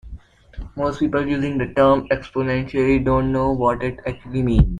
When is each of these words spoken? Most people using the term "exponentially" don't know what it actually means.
Most 0.75 0.99
people 0.99 1.27
using 1.27 1.59
the 1.59 1.67
term 1.75 2.09
"exponentially" 2.09 3.05
don't 3.05 3.31
know 3.31 3.51
what 3.51 3.83
it 3.83 3.99
actually 4.07 4.41
means. 4.41 4.65